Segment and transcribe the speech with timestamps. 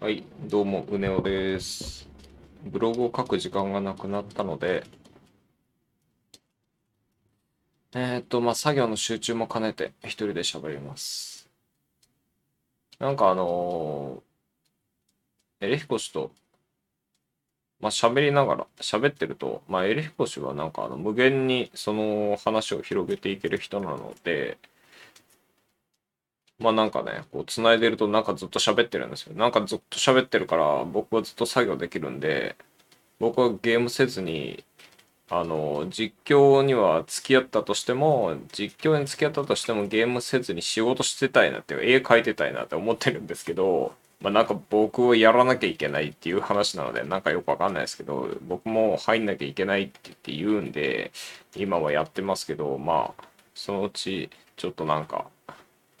[0.00, 2.08] はい、どうも、うねおです。
[2.64, 4.84] ブログを書く時間がなくなったので、
[7.94, 11.48] えーっと、まあ、作業の集中も兼ねて一人で喋ります。
[12.98, 16.32] なんかあのーエレヒコ氏と、
[17.80, 24.58] まあ、喋りながら、喋ってると、まあ、エレヒコ氏はなんかあの無限にその話を広げていける人なので、
[26.58, 29.34] まあなんかね、こう繋いでるとなんかずっと喋ってるんですよ。
[29.34, 32.56] なんかずっと喋ってるから僕はずっと作業できるんで、
[33.20, 34.64] 僕はゲームせずに、
[35.30, 51.12] あの、実況には付き合ったとしても、実況に付き合ったとしてもゲームせずに仕事してたいなっていう、絵描いてたいなって思ってるんですけど、まあなんか僕をやらなきゃいけないっていう話なので、なんかよくわかんないですけど、僕も入んなきゃいけないって言って言うんで、
[51.56, 55.26] 今はやってますけど、まあ、そのうちちょっとなんか、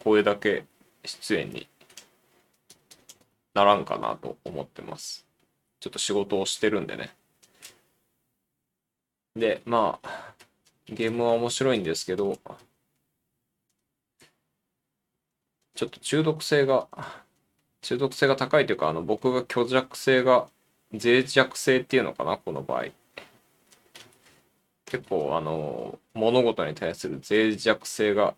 [0.02, 0.64] 声だけ
[1.04, 1.68] 出演に
[3.54, 5.26] ならんかなと思ってます。
[5.80, 7.14] ちょっと仕事をしてるんでね。
[9.36, 10.34] で、まあ、
[10.86, 12.38] ゲームは面白いんですけど、
[15.74, 16.88] ちょっと中毒性が、
[17.82, 20.48] 中毒性が高いというか、あの、僕が虚弱性が、
[20.92, 22.86] 脆弱性っていうのかな、この場合。
[24.86, 28.34] 結構、あの、物事に対する脆弱性が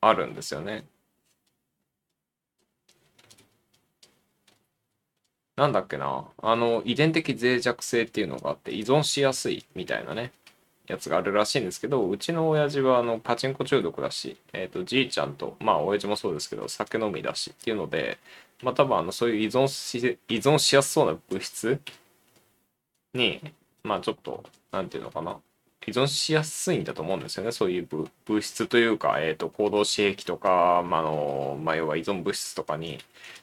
[0.00, 0.84] あるんですよね。
[5.56, 6.24] なんだっけな。
[6.40, 10.32] あの、遺伝的脆弱性っていうのがあって、依存しやすいみたいなね、
[10.86, 18.18] やつがあるらしいんですけど、うちの親父はあのパチンコ中毒だし、えっ、と、じいちゃんと、まあ、親父もそうですけど、酒飲みだしっていうので、
[18.62, 21.80] まあ、多分あの、そういう依存し、依存しやすそうな物質
[23.14, 23.40] に、
[23.82, 25.40] まあ、ちょっと、なんていうのかな。
[25.88, 27.52] 依存しやすいんだと思うんですよね。
[27.52, 27.88] そういう
[28.26, 32.98] 物質というか、えっ、と、行動刺激とか、まあ、の、まあ、要は依存物質とかに、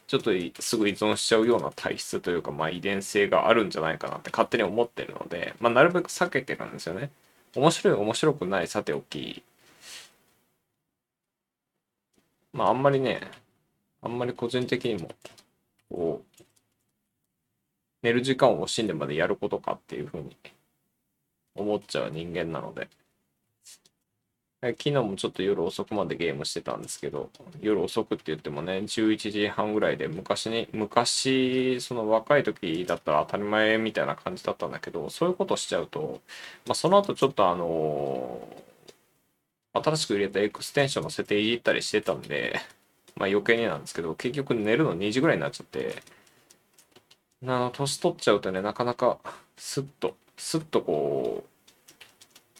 [0.06, 0.30] ちょっと
[0.60, 7.10] すぐ依存しちゃうような体質というか、まあ、遺伝性があるんじゃないかなって勝手に思ってるので、まあ、なるべく避けてるんですよね。
[7.56, 9.42] 面白い、面白くない、さておき。
[12.52, 13.20] まあ、あんまりね、
[14.02, 15.10] あんまり個人的にも、
[15.90, 16.44] こう、
[18.02, 20.36] 寝る時間を惜しんでまでやることかっていうふうに
[21.56, 22.88] 思っちゃう人間なので。
[24.62, 27.30] 昨日もちょっと夜遅くまでゲームしてたんですけど、
[27.60, 36.20] 夜遅くって言ってもね、11時半ぐらいで昔に、昔、その若い時だったら当たり前みたいな感じだったんだけど、そういうことしちゃうと、
[36.66, 38.48] まあ、その後ちょっとあの
[39.74, 42.60] 新しく入れたエクステンションの設定いじったりしてたんで、
[43.16, 46.02] まあ余計になんですけど、結局寝るの2時ぐらいになっちゃって、
[47.42, 49.18] あの、年取っちゃうとね、なかなか
[49.56, 51.44] スッと、スッとこ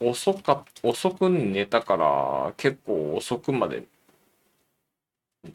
[0.00, 3.84] う、遅か、遅く寝たから、結構遅くまで、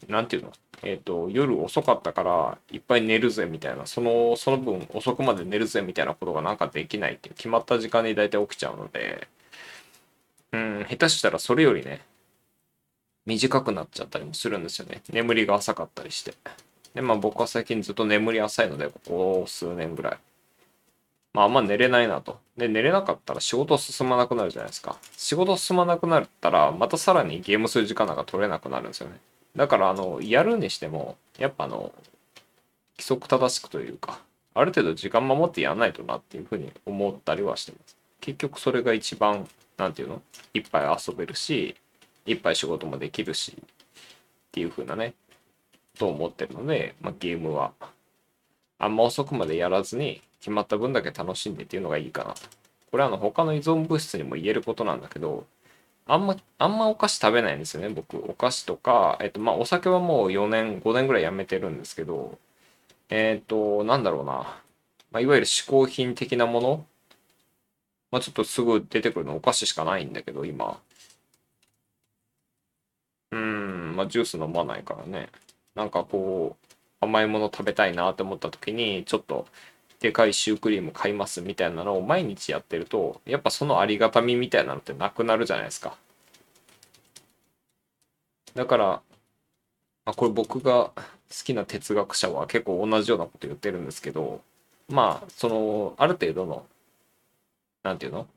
[0.08, 0.52] なんていうの？
[0.82, 9.28] えっ、と、夜遅かったから、いっぱい寝るぜみたいな、その、その分遅くまで寝るぜみたいなことがなんかできないっていう、決まった時間に大体起きちゃうので、
[10.52, 12.00] うん、下手したらそれよりね、
[13.26, 15.02] 短くなっちゃったりもするんですよね。
[15.08, 16.34] 眠りが浅かったりして。
[16.94, 20.18] で、まあ僕は最近ずっと眠り浅いので、ここ数年ぐらい。
[21.34, 22.38] まああんま寝れないなと。
[22.56, 24.98] で、寝れなかったら仕事進まなくなるじゃないですか。
[25.16, 29.18] 仕事進まなくなったら、またさらにゲームする時間なんか取れなくなるんですよね。
[29.56, 31.92] だから、あの、やるにしても、やっぱあの、
[32.96, 34.20] 規則正しくというか、
[34.54, 37.96] ある程度時間守ってやらないとなっていうふうに思ったりはしてます。
[38.20, 40.20] 結局それが一番、なんていうの？
[40.52, 41.74] いっぱい遊べるし、
[42.26, 43.64] いっぱい仕事もできるし、っ
[44.52, 45.14] ていうふうなね、
[45.98, 47.72] と思ってるので、まあ、ゲームは、
[48.78, 52.40] あんま遅くまでやらずに、決まった分だけ楽しんでっていうのがいいかなと。
[52.90, 55.46] これはあの他の依存物質にも言えることなんだけど、
[56.04, 58.18] あんま、あんまお菓子食べないんですよね、僕。
[58.28, 62.38] お菓子とか、えっと、まあ、お酒はもう4年、5年ぐらいやめてるんですけど、
[63.08, 64.32] えっと、なんだろうな。
[65.12, 66.84] まあ、いわゆる嗜好品的なもの？
[68.10, 70.78] まあ、ちょっとすぐ出てくるのお菓子しかないんだけど、今。
[73.30, 75.28] うん、まあ、ジュース飲まないからね。
[75.74, 79.46] なんかこう、甘いもの食べたいなって思った時に、ちょっと、
[80.02, 85.96] でかいシュークリーム買いますみたいなのを毎日やってると、やっぱそのありがたみみたいなのってなくなるじゃないですか。
[88.54, 89.02] だから、ま
[90.12, 90.90] あ、これ僕が
[91.32, 94.42] 好きな哲学者は結構同じようなこと言ってるんですけど、
[94.88, 96.66] まあ、その、ある程度の、
[97.82, 98.28] なんていうの？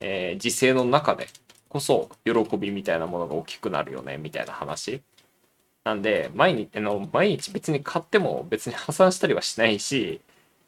[0.00, 1.28] えー時勢の中で
[1.68, 5.02] こそ喜びみたいなものが大きくなるよね、みたいな話。
[5.84, 10.20] なんで、毎日、の、毎日別に買っても別に破産したりはしないし、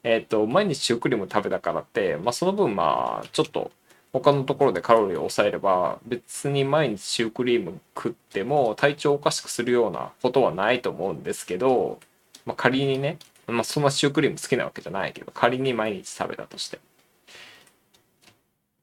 [0.03, 3.71] えっ、と、毎日シュークリーム食べたからって、まあその分まあ、ちょっと
[4.13, 11.99] 他のところでカロリーを抑えれば、別に毎日シュークリーム食っても体調をおかしくするようなことはないと思うんですけど、
[12.45, 13.17] まあ、仮にね、
[13.47, 16.79] まあ、そんなシュークリーム好きなわけじゃないけど、仮に毎日食べたとして。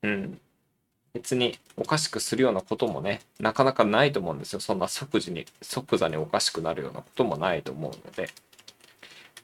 [0.03, 0.41] うん。
[1.13, 4.61] 別におかしくするようなこともね、なかなかないと思うんですよ。
[4.61, 8.31] そんな即時に、即座におかしくなるようなこともないと思うので。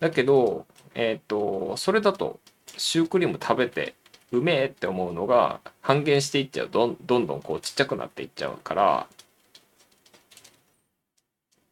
[0.01, 2.41] だけど、えっ、ー、と、それだと、
[2.77, 3.95] シュークリーム食べて、
[4.33, 9.07] うめえって思うのが半減していっちゃうどんどんどんこうちっちゃくなっていっちゃうから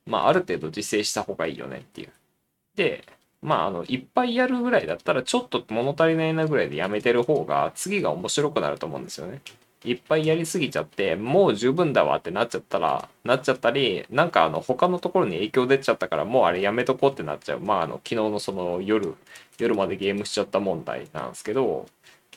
[0.06, 2.10] まあある程度自制した方がいいよねっていう。
[2.76, 3.04] で
[3.40, 9.40] まああのいっぱいやるぐらいだったらちょっと物足りないなぐらいでやめてる方が次が面白くなると思うんですよね。
[9.84, 17.60] いっぱいやりすぎちゃってもう十分だわってなっちゃったらなっちゃったりなんかあの他のところに影響出ちゃったからもうあれやめとこうってなっちゃう。
[17.60, 19.14] まああの昨日のその夜
[19.58, 21.86] 夜までゲームしちゃった問題なんですけど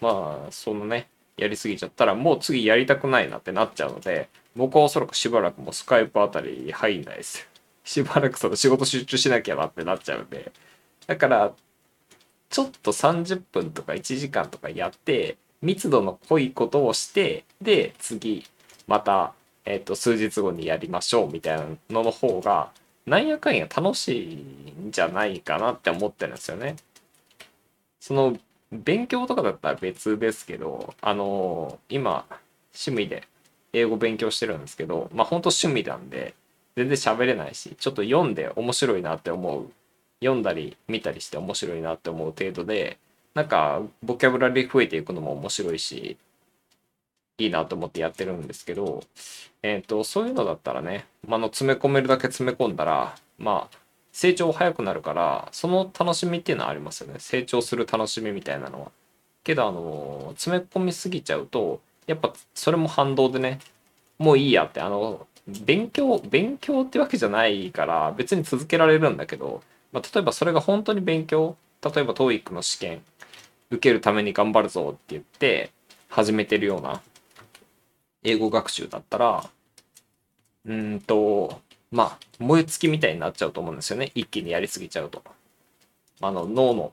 [0.02, 1.08] まあそのね
[1.38, 7.48] やりすぎちゃったらもう次やりたくないなってなっちゃうので僕はおそらくしばらくもうスカイプあたり入んないです
[7.84, 10.52] しばらくその仕事集中しなきゃなってなっちゃうんで。
[11.08, 11.54] だから
[12.50, 18.46] ちょっと30分とか1時間とかやって密度の濃いことをしてで次
[18.88, 19.34] また、
[19.66, 22.70] えー、と数日後にやりましょうみたいなのの方が
[23.08, 26.76] なんやかんや楽しいんじゃないかなって思ってるんですよね。
[28.00, 28.38] その
[28.72, 32.26] 勉強とかだったら別ですけどあの今
[32.74, 33.28] 趣味で
[33.74, 36.36] 英語勉強してるんですけどまあ本当趣味なんで
[36.76, 39.72] 全然喋れないしちょっと読んで面白いなって思う
[40.20, 42.98] 読んだり見たりして面白いなって思う程度で
[43.36, 46.18] なんかボキャブラリー増えていくのも面白いし
[47.38, 49.04] いいなと思ってやってるんですけど、
[49.62, 53.78] えっ、ー、とそういうのだったらね、まあの詰め込めるだけ詰め込んだらまあ
[54.14, 57.20] 成長早くなるからその楽しみっていうのはありますよね。
[57.20, 58.92] 成長する楽しみみたいなのは。
[59.44, 63.60] けどあの詰め込みすぎちゃうとやっぱそれも反動でね
[64.18, 65.28] もういいやってあの
[65.66, 69.62] 勉強勉強ってわけじゃないから別に続けられるんだけど、
[69.92, 71.56] まあ、例えばそれが本当に勉強
[71.86, 73.02] 例えば TOEIC の試験
[73.70, 75.72] 受けるために頑張るぞって言って
[76.10, 77.02] 始めてるような
[78.24, 79.50] 英語学習だったら
[80.66, 81.62] うんと
[81.96, 84.12] まあ、燃え尽きみたいになっちゃうと思うんですよね。
[84.16, 85.24] 一気にやりすぎちゃうと。
[86.20, 86.92] あの、脳の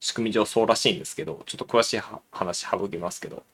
[0.00, 2.00] 仕組み上そうらしいんですけど、ちょっと詳しい
[2.32, 3.44] 話省きますけど、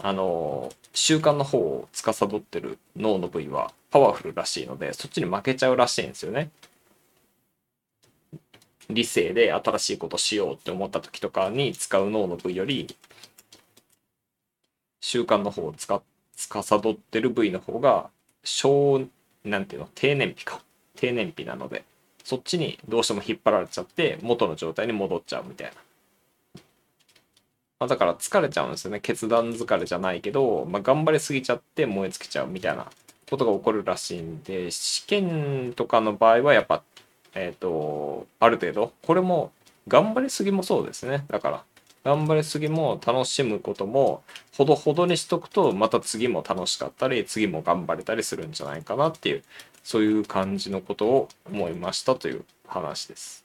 [0.00, 6.50] あの、習慣の方を司ってる脳の部位はパワフルらしいので、そっちに負けちゃうらしいんですよね。
[8.90, 12.94] 理性で新しいことしようって思った時とかに使う脳の部位より、
[15.00, 16.02] 習慣の方をつか
[16.36, 18.10] 司ってる部位の方が
[18.44, 19.06] 小
[19.46, 20.60] なんていうの、低燃費か。
[20.96, 21.84] 低燃費なので、
[22.24, 25.74] そっちにどうしても引っ張られちゃって、元の状態に戻っちゃうみたいな。
[27.78, 29.00] まあ、だから疲れちゃうんですよね。
[29.00, 32.86] 決断疲れじゃないけど、まあ、頑張りすぎちゃって燃え尽きちゃうみたいな
[33.28, 36.82] ことが起こるらしいんで、試験とかの場合はやっぱ、
[37.36, 39.52] えっ、ー、と、ある程度、これも
[39.86, 41.24] 頑張りすぎもそうですね。
[41.28, 41.64] だから、
[42.06, 44.22] 頑張りすぎも楽しむことも
[44.56, 49.42] ほどほどにしとくとまた次も楽しかったり次も頑張れたりするんじゃないかなっていう
[49.82, 53.44] そういう感じのことを思いましたという話です。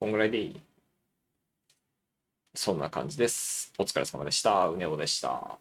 [0.00, 0.60] こんぐらいでいい？
[2.54, 3.72] そんな感じです。
[3.78, 4.66] お疲れ様でした。
[4.66, 5.56] うねおでした。